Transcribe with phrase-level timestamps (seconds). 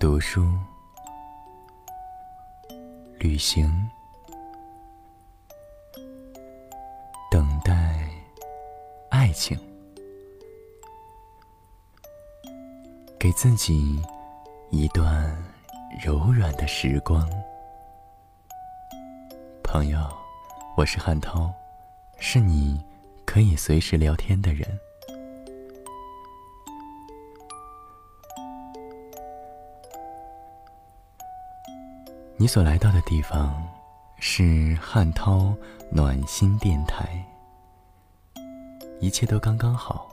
[0.00, 0.48] 读书、
[3.18, 3.68] 旅行、
[7.28, 8.08] 等待
[9.10, 9.58] 爱情，
[13.18, 14.00] 给自己
[14.70, 15.36] 一段
[16.00, 17.28] 柔软的时光。
[19.64, 19.98] 朋友，
[20.76, 21.52] 我是汉涛，
[22.20, 22.80] 是你
[23.26, 24.78] 可以随时聊天的人。
[32.40, 33.66] 你所来到的地方
[34.20, 35.52] 是汉涛
[35.90, 37.20] 暖心电台，
[39.00, 40.08] 一切都刚刚好，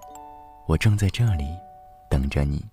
[0.66, 1.56] 我正在这里
[2.10, 2.66] 等着你。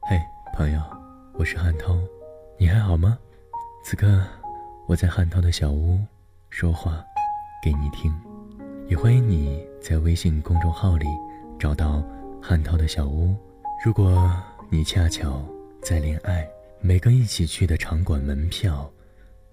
[0.00, 0.18] 嘿，
[0.54, 0.80] 朋友，
[1.34, 1.94] 我是汉涛，
[2.56, 3.18] 你还好吗？
[3.84, 4.26] 此刻
[4.88, 6.00] 我在汉涛的小屋
[6.48, 7.04] 说话。
[7.64, 8.14] 给你听，
[8.88, 11.06] 也欢迎你在微信公众号里
[11.58, 12.04] 找到
[12.38, 13.34] 汉涛的小屋。
[13.82, 14.30] 如果
[14.68, 15.42] 你恰巧
[15.80, 16.46] 在恋爱，
[16.82, 18.86] 每个一起去的场馆门票，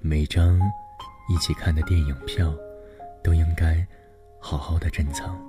[0.02, 0.60] 每张
[1.30, 2.54] 一起看的电影票，
[3.24, 3.88] 都应该
[4.42, 5.40] 好好的珍藏。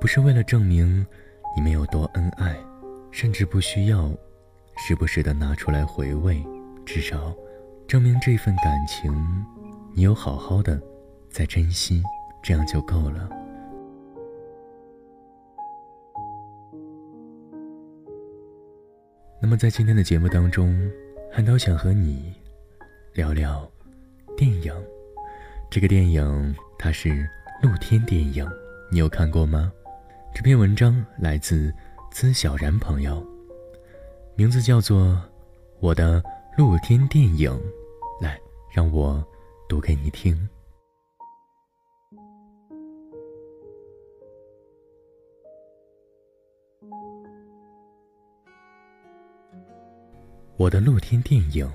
[0.00, 1.06] 不是为了证明
[1.54, 2.56] 你们有多恩爱，
[3.12, 4.10] 甚至不需要
[4.78, 6.44] 时不时的拿出来回味，
[6.84, 7.32] 至少
[7.86, 9.46] 证明这份感情
[9.92, 10.82] 你有好好的。
[11.34, 12.00] 再珍惜，
[12.44, 13.28] 这样就够了。
[19.42, 20.88] 那么，在今天的节目当中，
[21.32, 22.32] 韩涛想和你
[23.14, 23.68] 聊聊
[24.36, 24.72] 电影。
[25.68, 27.28] 这个电影它是
[27.60, 28.48] 露天电影，
[28.88, 29.72] 你有看过吗？
[30.32, 31.74] 这篇文章来自
[32.12, 33.26] 资小然朋友，
[34.36, 35.06] 名字叫做
[35.80, 36.22] 《我的
[36.56, 37.50] 露天电影》。
[38.22, 38.38] 来，
[38.72, 39.20] 让我
[39.68, 40.48] 读给你听。
[50.56, 51.70] 我的露天电影，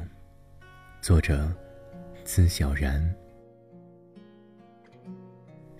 [1.01, 1.51] 作者
[2.23, 3.13] 资小然。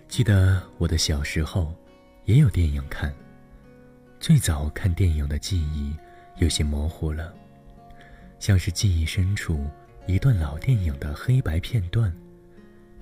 [0.06, 1.74] 记得我的小时候
[2.24, 3.14] 也有电影看，
[4.18, 5.96] 最早看电影的记忆
[6.36, 7.34] 有些模糊了，
[8.38, 9.66] 像是记忆深处
[10.06, 12.14] 一段老电影的黑白片段，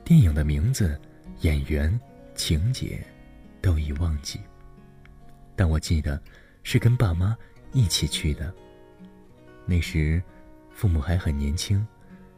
[0.04, 0.98] 电影的名字、
[1.40, 1.98] 演员、
[2.34, 3.04] 情节
[3.60, 4.38] 都已忘记，
[5.58, 6.22] 但我记得
[6.62, 7.36] 是跟爸妈
[7.72, 8.54] 一起去的。
[9.66, 10.22] 那时，
[10.70, 11.84] 父母还很年轻，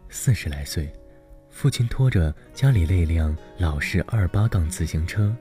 [0.09, 0.91] 四十来岁。
[1.51, 5.37] 父亲拖着家里那辆老式二八杠自行车，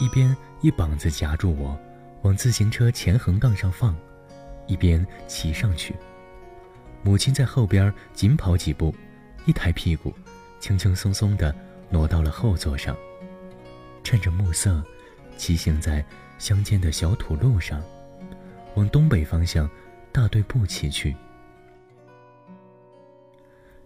[0.00, 1.76] 一边一膀子夹住我，
[2.22, 3.96] 往自行车前横杠上放，
[4.68, 5.96] 一边骑上去。
[7.02, 8.94] 母亲在后边紧跑几步，
[9.46, 10.14] 一抬屁股，
[10.60, 11.52] 轻轻松松地
[11.90, 12.96] 挪到了后座上。
[14.04, 14.80] 趁着暮色，
[15.36, 16.04] 骑行在
[16.40, 17.80] 乡间的小土路上，
[18.74, 19.70] 往东北方向。
[20.12, 21.14] 大队步骑去，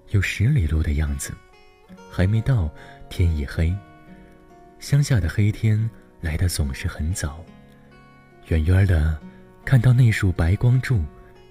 [0.08, 1.34] 有十里路的样子，
[2.10, 2.70] 还没到，
[3.10, 3.76] 天已黑。
[4.78, 5.90] 乡下的黑天
[6.22, 7.44] 来的总是很早，
[8.46, 9.20] 远远的
[9.66, 11.04] 看到那束白光柱，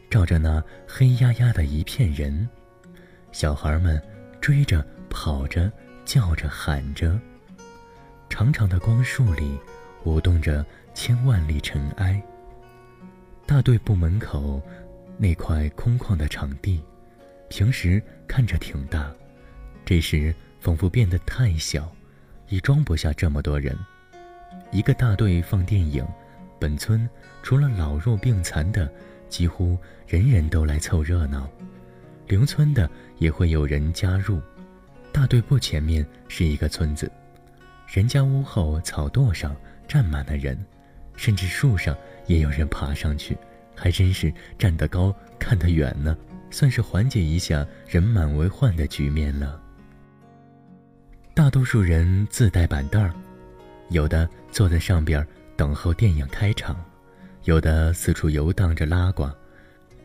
[0.10, 2.50] 照着那黑压压的一片人，
[3.32, 4.02] 小孩们
[4.42, 5.72] 追着跑着
[6.04, 7.20] 叫着喊着，
[8.28, 9.56] 长长的光束里
[10.04, 12.22] 舞动着千万粒尘埃。
[13.46, 14.62] 大队部门口
[15.18, 16.82] 那块空旷的场地，
[17.50, 19.12] 平时看着挺大，
[19.84, 21.92] 这时仿佛变得太小，
[22.50, 23.78] 已装不下这么多人。
[24.72, 26.08] 一个大队放电影，
[26.60, 27.08] 本村
[27.42, 28.92] 除了老弱病残的，
[29.30, 29.78] 几乎
[30.08, 31.50] 人人都来凑热闹。
[32.28, 34.42] 邻村的也会有人加入。
[35.12, 37.12] 大队部前面是一个村子，
[37.88, 39.56] 人家屋后草垛上
[39.88, 40.58] 站满了人，
[41.16, 41.96] 甚至树上。
[42.28, 43.38] 也有人爬上去，
[43.76, 46.18] 还真是站得高看得远呢，
[46.50, 49.60] 算是缓解一下人满为患的局面了。
[51.34, 53.14] 大多数人自带板凳儿，
[53.90, 55.28] 有的坐在上边
[55.58, 56.82] 等候电影开场，
[57.44, 59.30] 有的四处游荡着拉呱，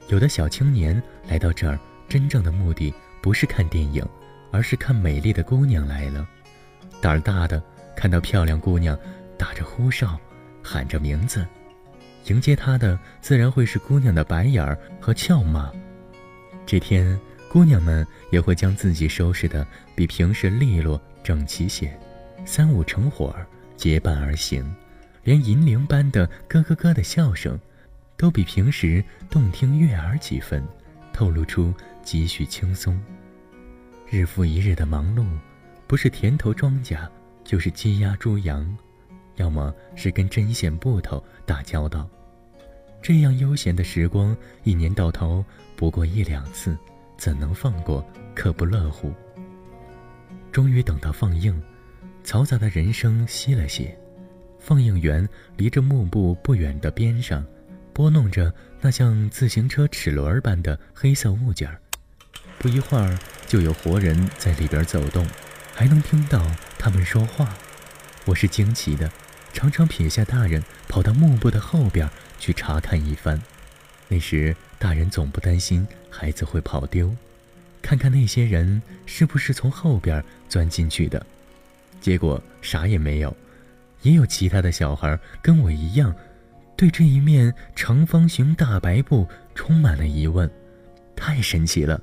[0.09, 1.79] 有的小青年来到这儿，
[2.09, 2.93] 真正的目的
[3.23, 4.05] 不是看电影，
[4.51, 6.29] 而是看美丽的姑娘来了。
[7.01, 7.63] 胆儿大的
[7.95, 8.99] 看到漂亮姑娘，
[9.39, 10.19] 打着呼哨，
[10.69, 11.47] 喊着名字。
[12.27, 15.73] 迎接他的自然会是姑娘的白眼儿和俏骂。
[16.67, 17.19] 这天，
[17.51, 21.99] 姑娘们也会将自己收拾的比平时利落整齐些，
[22.45, 24.71] 三五成伙儿结伴而行，
[25.25, 27.59] 连银铃般的咯咯咯的笑声，
[28.19, 30.63] 都比平时动听悦耳几分，
[31.15, 31.73] 透露出
[32.03, 33.01] 几许轻松。
[34.11, 35.25] 日复一日的忙碌，
[35.87, 37.09] 不是田头庄稼，
[37.43, 38.77] 就是鸡鸭猪羊，
[39.39, 42.09] 要么是跟针线布头打交道。
[43.01, 45.45] 这样悠闲的时光，一年到头
[45.77, 46.77] 不过一两次，
[47.17, 48.05] 怎能放过？
[48.35, 49.13] 可不乐乎。
[50.53, 51.61] 终于等到放映，
[52.25, 53.97] 嘈杂的人声息了些，
[54.59, 57.45] 放映员离着幕布不远的边上，
[57.93, 61.81] 拨弄着那像自行车齿轮般的黑色物件儿。
[62.59, 65.27] 不一会儿，就有活人在里边走动，
[65.75, 66.45] 还能听到
[66.79, 67.49] 他们说话。
[68.25, 69.11] 我是惊奇的，
[69.53, 72.09] 常常撇下大人，跑到幕布的后边
[72.39, 73.41] 去查看一番。
[74.09, 77.15] 那时大人总不担心孩子会跑丢，
[77.83, 81.25] 看看那些人是不是从后边钻进去的。
[82.01, 83.37] 结果啥也没有，
[84.03, 86.15] 也有其他的小孩跟我一样，
[86.77, 90.49] 对这一面长方形大白布充满了疑问。
[91.17, 92.01] 太神奇了！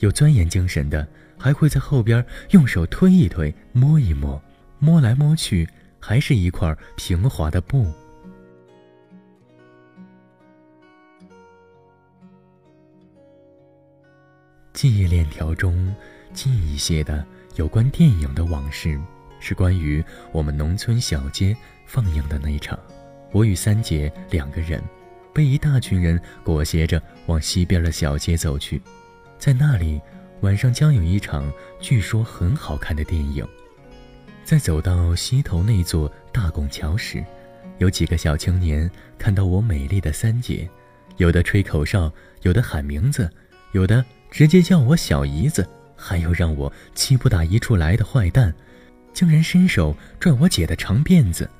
[0.00, 1.06] 有钻研精神的，
[1.38, 4.42] 还会在后边用手推一推、摸一摸，
[4.80, 5.66] 摸来摸去，
[6.08, 7.92] 还是一块平滑的布。
[14.72, 15.92] 记忆链条中
[16.32, 17.26] 近一些的
[17.56, 18.96] 有关电影的往事，
[19.40, 21.56] 是关于我们农村小街
[21.86, 22.78] 放映的那一场。
[23.32, 24.80] 我与三姐两个人，
[25.34, 28.80] 被一大群人裹挟着往西边的小街走去。
[29.40, 30.00] 在那里，
[30.42, 33.44] 晚上将有一场据说很好看的电影。
[34.46, 37.22] 在走到西头那座大拱桥时，
[37.78, 38.88] 有几个小青年
[39.18, 40.70] 看到我美丽的三姐，
[41.16, 42.12] 有的吹口哨，
[42.42, 43.28] 有的喊名字，
[43.72, 48.54] 有的直接叫我小姨子，还有让我气不打一处来的坏蛋，
[49.12, 51.50] 竟然伸手拽我姐的长辫子。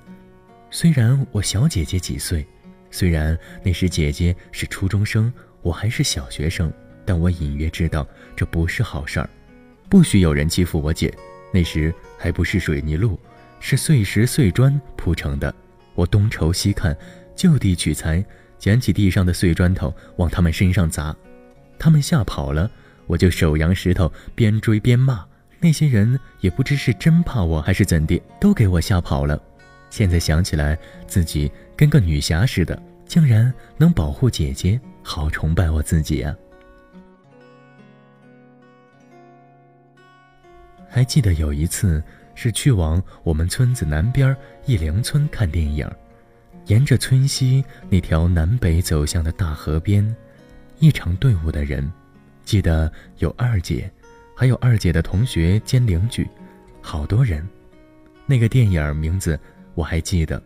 [0.70, 2.46] 虽然我小姐姐几岁，
[2.92, 6.72] 虽然那时姐姐是初中生，我还是小学生。
[7.04, 8.06] 但我隐约知道
[8.36, 9.28] 这不是好事儿，
[9.88, 11.12] 不许有人欺负我姐。
[11.52, 13.18] 那时还不是水泥路，
[13.60, 15.54] 是碎石碎砖铺成的。
[15.94, 16.96] 我东瞅西看，
[17.34, 18.24] 就地取材，
[18.58, 21.16] 捡起地上的碎砖头往他们身上砸。
[21.78, 22.70] 他们吓跑了，
[23.06, 25.24] 我就手扬石头，边追边骂。
[25.58, 29.40] 那些人也不知是真怕我还是怎地，都给我吓跑了。
[29.88, 36.34] 现在想起来，自己跟个女侠似的，竟然能保护姐姐，好崇拜我自己啊！
[40.96, 42.02] 还记得有一次
[42.34, 44.34] 是去往我们村子南边
[44.64, 45.86] 义良村看电影，
[46.68, 50.16] 沿着村西那条南北走向的大河边，
[50.78, 51.92] 一场队伍的人，
[52.46, 53.92] 记得有二姐，
[54.34, 56.26] 还有二姐的同学兼邻居，
[56.80, 57.46] 好多人。
[58.24, 59.38] 那个电影名字
[59.74, 60.42] 我还记得，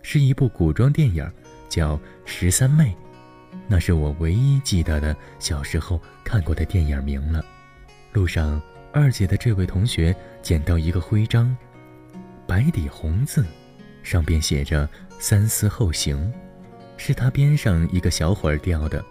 [0.00, 1.28] 是一部古装电影，
[1.68, 2.96] 叫《十三妹》，
[3.66, 7.44] 那是我唯一记得的小时候看过的电影名了。
[8.12, 8.62] 路上。
[8.92, 11.54] 二姐的这位同学捡到一个徽章，
[12.46, 13.44] 白底红字，
[14.02, 14.88] 上边写着
[15.20, 16.32] “三思后行”，
[16.96, 19.04] 是他边上一个小伙儿掉的。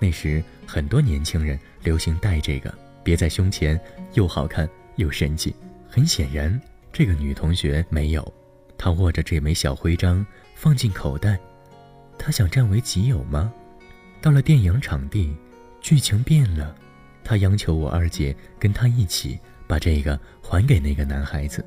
[0.00, 2.72] 那时很多年轻人流行戴这个，
[3.02, 3.78] 别在胸前，
[4.14, 5.54] 又好看又神气。
[5.88, 6.60] 很显然，
[6.92, 8.34] 这个女同学没有，
[8.76, 11.38] 她握着这枚小徽章放进口袋。
[12.18, 13.52] 她想占为己有吗？
[14.22, 15.36] 到了电影场地，
[15.80, 16.74] 剧情变了。
[17.24, 21.64] 他央求我二姐跟他一起把这个还给那个男孩子，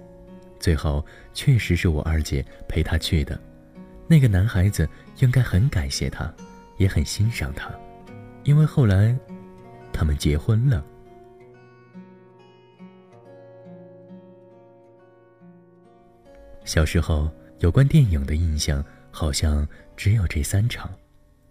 [0.60, 3.38] 最后确实是我二姐陪他去的。
[4.08, 4.88] 那个男孩子
[5.18, 6.32] 应该很感谢他，
[6.78, 7.72] 也很欣赏他，
[8.44, 9.18] 因为后来
[9.92, 10.86] 他们结婚了。
[16.64, 20.90] 小时候有关电影的印象好像只有这三场，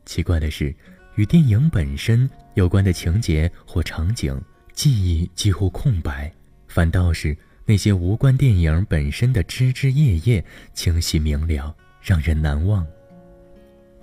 [0.04, 0.72] 奇怪的是。
[1.16, 4.38] 与电影本身有关的情节或场景，
[4.74, 6.30] 记忆几乎空白，
[6.68, 10.44] 反倒是那些无关电影本身的枝枝叶叶
[10.74, 12.86] 清晰明了，让人难忘。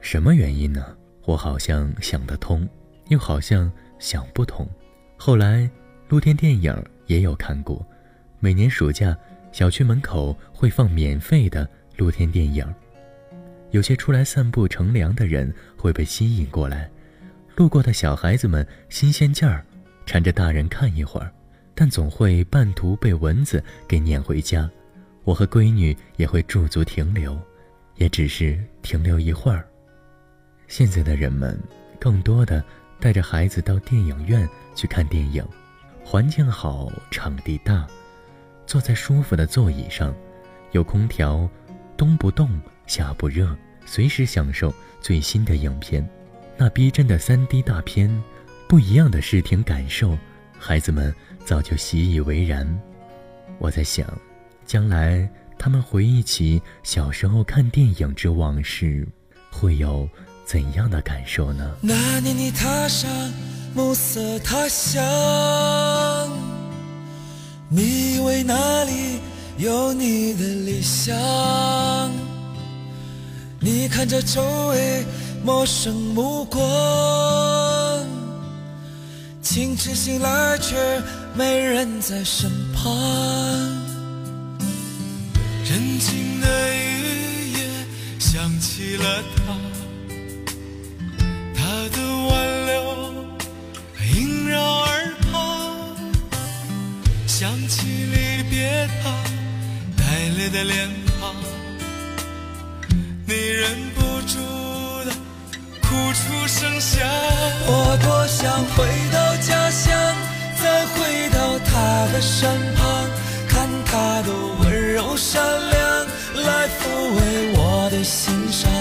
[0.01, 0.97] 什么原因呢？
[1.25, 2.67] 我好像想得通，
[3.09, 4.67] 又好像想不通。
[5.15, 5.69] 后来，
[6.09, 7.85] 露天电影也有看过，
[8.39, 9.15] 每年暑假，
[9.51, 12.67] 小区门口会放免费的露天电影，
[13.69, 16.89] 有些出来散步乘凉的人会被吸引过来。
[17.55, 19.63] 路过的小孩子们新鲜劲儿，
[20.05, 21.31] 缠着大人看一会儿，
[21.75, 24.69] 但总会半途被蚊子给撵回家。
[25.23, 27.39] 我和闺女也会驻足停留，
[27.95, 29.65] 也只是停留一会儿。
[30.67, 31.57] 现在的人们
[31.99, 32.63] 更多的
[32.99, 35.45] 带着孩子到电影院去看电影，
[36.03, 37.87] 环境好，场地大，
[38.65, 40.13] 坐在舒服的座椅上，
[40.71, 41.47] 有空调，
[41.95, 43.55] 冬不冻，夏不热，
[43.85, 46.07] 随时享受最新的影片。
[46.57, 48.23] 那逼真的 3D 大片，
[48.67, 50.17] 不一样的视听感受，
[50.57, 51.13] 孩子们
[51.45, 52.67] 早就习以为然。
[53.59, 54.07] 我在想，
[54.65, 59.07] 将来他们回忆起小时候看电影之往事，
[59.51, 60.07] 会有
[60.45, 61.75] 怎样的感受呢？
[61.81, 63.09] 那年你踏上
[63.73, 65.01] 暮色他乡，
[67.69, 69.19] 你以为那里
[69.57, 71.15] 有你的理想，
[73.59, 75.03] 你看着周围
[75.45, 76.61] 陌生目光，
[79.41, 80.73] 清晨醒来却
[81.35, 82.95] 没人在身旁，
[85.69, 87.67] 人静的雨夜
[88.19, 89.53] 想起了他，
[91.53, 91.97] 他的
[92.29, 93.13] 挽留
[94.15, 95.93] 萦绕耳旁，
[97.27, 99.11] 想起离别他
[99.97, 100.03] 带
[100.37, 101.35] 泪的脸庞，
[103.27, 104.39] 你忍不住
[106.13, 107.01] 出声响。
[107.65, 109.91] 我多想回到家乡，
[110.61, 113.09] 再回到他的身旁，
[113.49, 114.29] 看他的
[114.59, 115.41] 温柔善
[115.71, 116.05] 良，
[116.45, 116.81] 来抚
[117.15, 118.71] 慰我的心伤。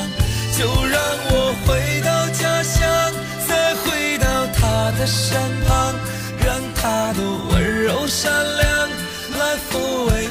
[0.56, 3.12] 就让我回到家乡，
[3.48, 5.94] 再回到他的身旁，
[6.44, 8.88] 让他的温柔善良
[9.38, 10.28] 来抚慰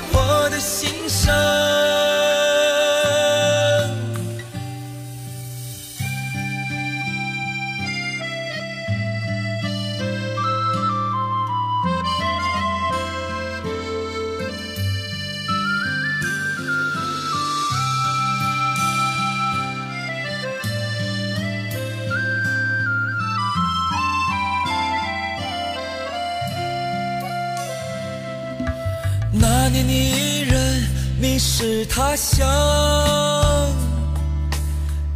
[29.71, 30.83] 年你一人
[31.19, 32.45] 迷失他乡，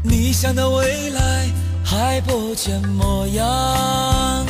[0.02, 1.50] 你想的未来
[1.84, 4.46] 还不见模样。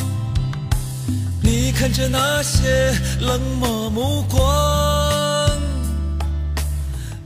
[1.42, 5.52] 你看着那些冷漠目光，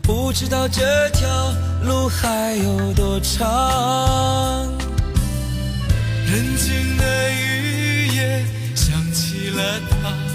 [0.02, 1.28] 不知道这条
[1.84, 4.68] 路还有多长。
[6.26, 8.46] 人静的雨夜，
[8.76, 9.80] 想起了。
[9.90, 10.29] 他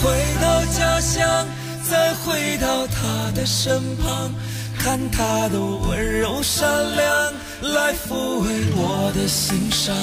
[0.00, 1.46] 回到家乡，
[1.88, 4.32] 再回到他的身旁，
[4.78, 7.32] 看他的温柔善良
[7.74, 9.94] 来抚慰我的心伤。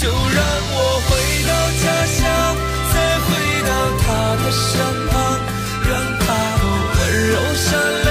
[0.00, 0.76] 就让我
[1.08, 1.10] 回
[1.46, 2.20] 到家乡，
[2.92, 3.28] 再回
[3.68, 3.70] 到
[4.02, 4.06] 他
[4.42, 4.70] 的身
[5.08, 5.12] 旁，
[5.88, 6.24] 让他
[6.58, 6.62] 的
[6.94, 8.01] 温柔善良。